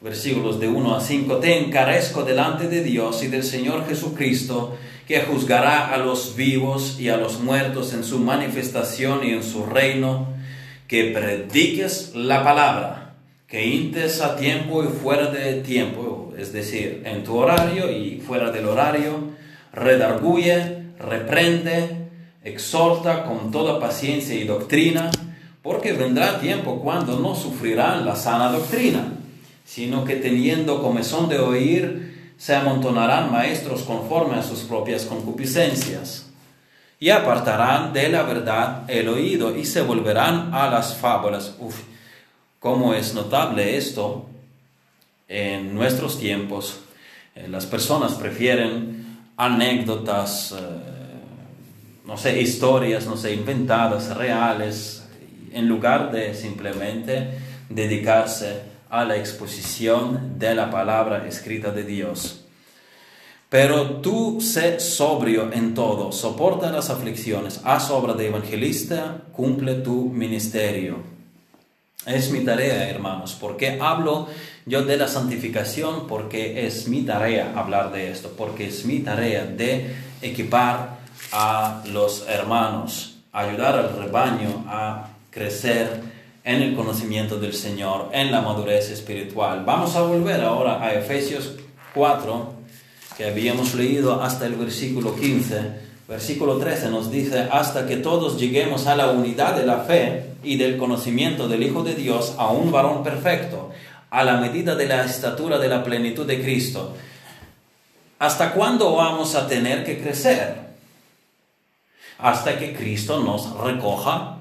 [0.00, 1.36] versículos de 1 a 5.
[1.36, 4.74] Te encarezco delante de Dios y del Señor Jesucristo,
[5.06, 9.66] que juzgará a los vivos y a los muertos en su manifestación y en su
[9.66, 10.28] reino,
[10.92, 13.14] que prediques la palabra,
[13.48, 18.50] que intes a tiempo y fuera de tiempo, es decir, en tu horario y fuera
[18.50, 19.30] del horario,
[19.72, 22.08] redarguye, reprende,
[22.44, 25.10] exhorta con toda paciencia y doctrina,
[25.62, 29.14] porque vendrá tiempo cuando no sufrirán la sana doctrina,
[29.64, 36.31] sino que teniendo comezón de oír, se amontonarán maestros conforme a sus propias concupiscencias,
[37.02, 41.56] y apartarán de la verdad el oído y se volverán a las fábulas.
[41.58, 41.80] Uf,
[42.60, 44.26] cómo es notable esto
[45.26, 46.78] en nuestros tiempos.
[47.34, 50.64] Eh, las personas prefieren anécdotas, eh,
[52.06, 55.04] no sé, historias, no sé, inventadas, reales,
[55.52, 57.36] en lugar de simplemente
[57.68, 62.41] dedicarse a la exposición de la palabra escrita de Dios.
[63.52, 70.06] Pero tú sé sobrio en todo, soporta las aflicciones, haz obra de evangelista, cumple tu
[70.06, 70.96] ministerio.
[72.06, 73.36] Es mi tarea, hermanos.
[73.38, 74.28] porque hablo
[74.64, 76.06] yo de la santificación?
[76.06, 81.00] Porque es mi tarea hablar de esto, porque es mi tarea de equipar
[81.30, 86.00] a los hermanos, ayudar al rebaño a crecer
[86.42, 89.62] en el conocimiento del Señor, en la madurez espiritual.
[89.66, 91.52] Vamos a volver ahora a Efesios
[91.92, 92.61] 4,
[93.16, 95.60] que habíamos leído hasta el versículo 15,
[96.08, 100.56] versículo 13 nos dice, hasta que todos lleguemos a la unidad de la fe y
[100.56, 103.70] del conocimiento del Hijo de Dios, a un varón perfecto,
[104.10, 106.94] a la medida de la estatura de la plenitud de Cristo.
[108.18, 110.54] ¿Hasta cuándo vamos a tener que crecer?
[112.18, 114.38] Hasta que Cristo nos recoja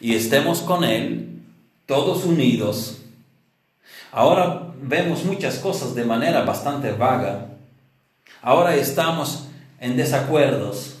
[0.00, 1.40] y estemos con Él,
[1.86, 2.98] todos unidos.
[4.12, 7.55] Ahora vemos muchas cosas de manera bastante vaga.
[8.42, 9.46] Ahora estamos
[9.80, 10.96] en desacuerdos.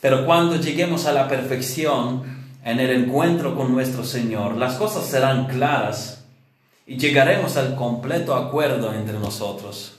[0.00, 2.22] Pero cuando lleguemos a la perfección,
[2.64, 6.24] en el encuentro con nuestro Señor, las cosas serán claras
[6.86, 9.96] y llegaremos al completo acuerdo entre nosotros.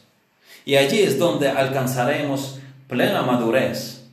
[0.66, 4.06] Y allí es donde alcanzaremos plena madurez.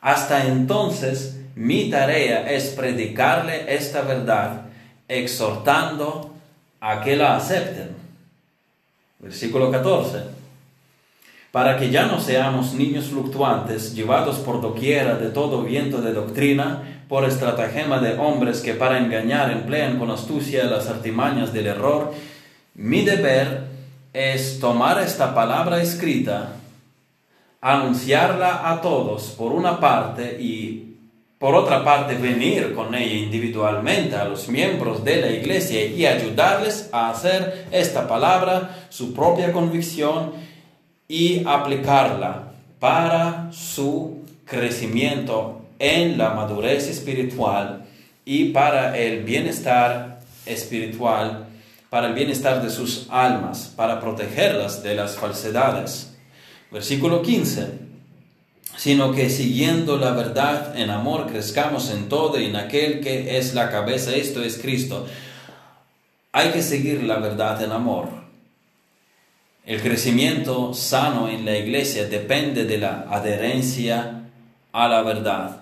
[0.00, 4.66] Hasta entonces, mi tarea es predicarle esta verdad,
[5.08, 6.34] exhortando
[6.80, 7.96] a que la acepten.
[9.18, 10.37] Versículo 14
[11.52, 17.04] para que ya no seamos niños fluctuantes, llevados por doquiera de todo viento de doctrina,
[17.08, 22.12] por estratagema de hombres que para engañar emplean con astucia las artimañas del error,
[22.74, 23.66] mi deber
[24.12, 26.52] es tomar esta palabra escrita,
[27.60, 30.96] anunciarla a todos por una parte y
[31.38, 36.90] por otra parte venir con ella individualmente a los miembros de la iglesia y ayudarles
[36.92, 40.32] a hacer esta palabra su propia convicción
[41.08, 47.86] y aplicarla para su crecimiento en la madurez espiritual
[48.24, 51.46] y para el bienestar espiritual,
[51.90, 56.14] para el bienestar de sus almas, para protegerlas de las falsedades.
[56.70, 57.88] Versículo 15
[58.78, 63.52] sino que siguiendo la verdad en amor crezcamos en todo y en aquel que es
[63.54, 65.04] la cabeza, esto es Cristo.
[66.30, 68.27] Hay que seguir la verdad en amor.
[69.68, 74.22] El crecimiento sano en la iglesia depende de la adherencia
[74.72, 75.60] a la verdad.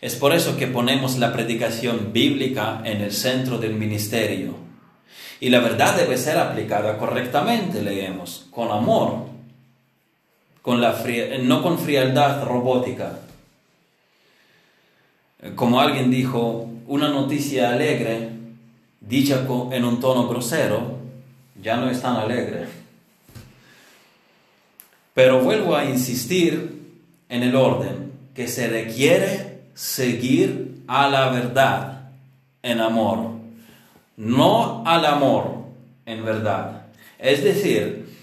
[0.00, 4.54] Es por eso que ponemos la predicación bíblica en el centro del ministerio.
[5.38, 9.26] Y la verdad debe ser aplicada correctamente, leemos, con amor,
[10.62, 10.98] con la
[11.42, 13.18] no con frialdad robótica.
[15.56, 18.30] Como alguien dijo, una noticia alegre,
[18.98, 21.00] dicha en un tono grosero,
[21.60, 22.85] ya no es tan alegre.
[25.16, 26.92] Pero vuelvo a insistir
[27.30, 32.10] en el orden que se requiere seguir a la verdad
[32.62, 33.30] en amor,
[34.18, 35.64] no al amor
[36.04, 36.82] en verdad.
[37.18, 38.14] Es decir,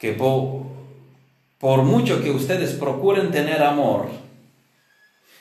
[0.00, 0.66] que por,
[1.58, 4.08] por mucho que ustedes procuren tener amor,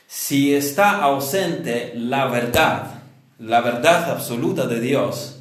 [0.07, 3.03] si está ausente la verdad,
[3.38, 5.35] la verdad absoluta de Dios,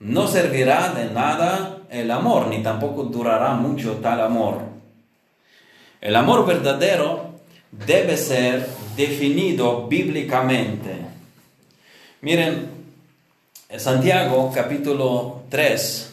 [0.00, 4.60] no servirá de nada el amor, ni tampoco durará mucho tal amor.
[6.00, 7.36] El amor verdadero
[7.70, 8.66] debe ser
[8.96, 10.94] definido bíblicamente.
[12.20, 12.68] Miren,
[13.76, 16.12] Santiago capítulo 3,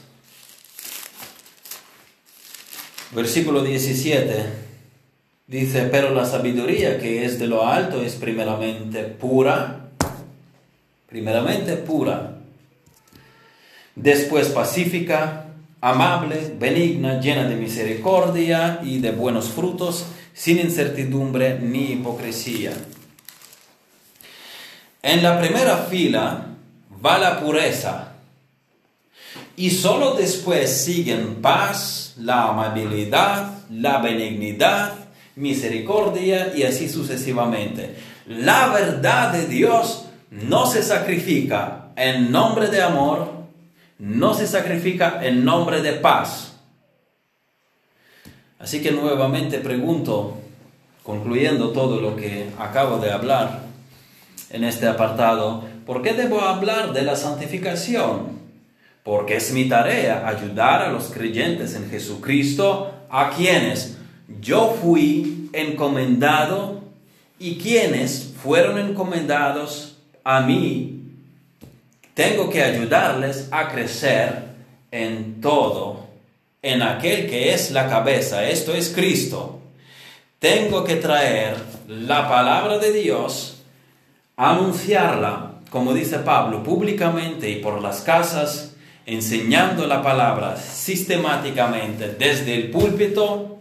[3.12, 4.46] versículo 17,
[5.48, 9.90] dice, pero la sabiduría que es de lo alto es primeramente pura,
[11.08, 12.33] primeramente pura,
[13.96, 15.48] después pacífica,
[15.82, 22.74] amable, benigna, llena de misericordia y de buenos frutos, sin incertidumbre ni hipocresía.
[25.02, 26.48] En la primera fila
[27.06, 28.14] va la pureza
[29.56, 34.94] y solo después siguen paz, la amabilidad, la benignidad,
[35.36, 37.96] misericordia y así sucesivamente.
[38.28, 43.43] La verdad de Dios no se sacrifica en nombre de amor,
[44.00, 46.54] no se sacrifica en nombre de paz.
[48.60, 50.38] Así que nuevamente pregunto,
[51.04, 53.64] concluyendo todo lo que acabo de hablar
[54.50, 58.40] en este apartado, ¿por qué debo hablar de la santificación?
[59.04, 63.98] Porque es mi tarea ayudar a los creyentes en Jesucristo, a quienes
[64.40, 66.82] yo fui encomendado
[67.38, 70.93] y quienes fueron encomendados a mí
[72.14, 74.44] tengo que ayudarles a crecer
[74.92, 76.08] en todo,
[76.62, 79.60] en aquel que es la cabeza, esto es Cristo.
[80.40, 81.56] Tengo que traer
[81.88, 83.64] la palabra de Dios,
[84.38, 92.72] anunciarla, como dice Pablo, públicamente y por las casas, enseñando la palabra sistemáticamente desde el
[92.72, 93.58] púlpito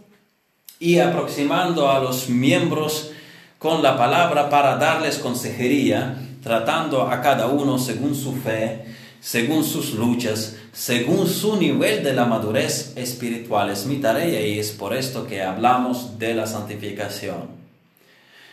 [0.78, 3.12] y aproximando a los miembros
[3.58, 8.84] con la palabra para darles consejería tratando a cada uno según su fe,
[9.20, 13.70] según sus luchas, según su nivel de la madurez espiritual.
[13.70, 17.62] Es mi tarea y es por esto que hablamos de la santificación.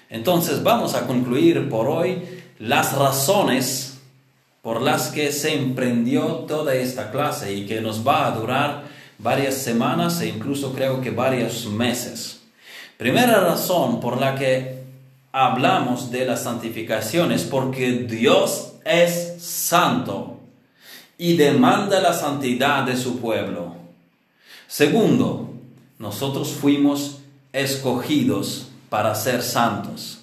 [0.10, 2.22] Entonces vamos a concluir por hoy
[2.60, 4.00] las razones
[4.62, 8.84] por las que se emprendió toda esta clase y que nos va a durar
[9.18, 12.42] varias semanas e incluso creo que varios meses.
[12.98, 14.79] Primera razón por la que
[15.32, 20.40] hablamos de la santificación es porque Dios es santo
[21.18, 23.76] y demanda la santidad de su pueblo.
[24.68, 25.54] Segundo,
[25.98, 27.20] nosotros fuimos
[27.54, 30.22] escogidos para ser santos.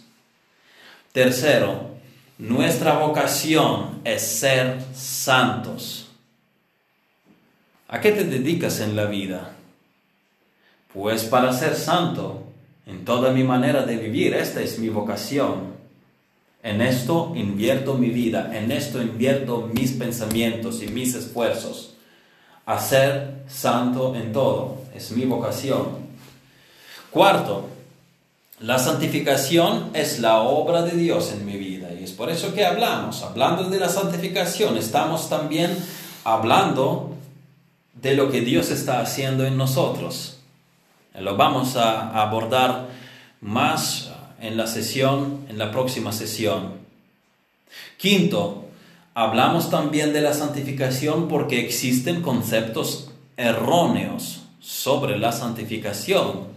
[1.13, 1.91] Tercero,
[2.39, 6.09] nuestra vocación es ser santos.
[7.89, 9.53] ¿A qué te dedicas en la vida?
[10.93, 12.46] Pues para ser santo
[12.87, 14.35] en toda mi manera de vivir.
[14.35, 15.75] Esta es mi vocación.
[16.63, 21.95] En esto invierto mi vida, en esto invierto mis pensamientos y mis esfuerzos.
[22.65, 26.07] A ser santo en todo, es mi vocación.
[27.11, 27.69] Cuarto,
[28.61, 32.65] la santificación es la obra de Dios en mi vida y es por eso que
[32.65, 35.77] hablamos, hablando de la santificación, estamos también
[36.25, 37.15] hablando
[37.95, 40.36] de lo que Dios está haciendo en nosotros.
[41.21, 42.89] Lo vamos a abordar
[43.41, 46.75] más en la sesión, en la próxima sesión.
[47.97, 48.67] Quinto,
[49.15, 56.49] hablamos también de la santificación porque existen conceptos erróneos sobre la santificación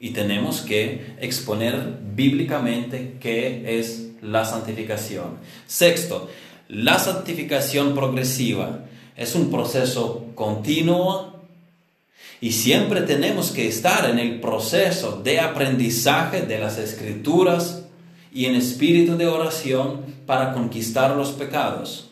[0.00, 5.38] y tenemos que exponer bíblicamente qué es la santificación.
[5.66, 6.28] Sexto,
[6.68, 8.84] la santificación progresiva
[9.16, 11.37] es un proceso continuo
[12.40, 17.84] y siempre tenemos que estar en el proceso de aprendizaje de las escrituras
[18.32, 22.10] y en espíritu de oración para conquistar los pecados.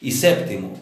[0.00, 0.74] Y séptimo,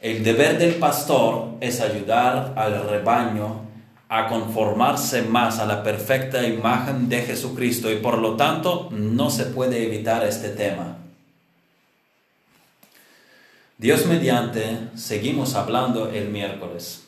[0.00, 3.62] el deber del pastor es ayudar al rebaño
[4.08, 9.46] a conformarse más a la perfecta imagen de Jesucristo y por lo tanto no se
[9.46, 11.05] puede evitar este tema.
[13.78, 17.02] Dios mediante, seguimos hablando el miércoles.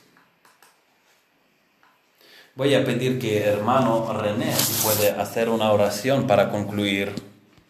[2.55, 7.28] Voy a pedir que hermano René si puede hacer una oración para concluir.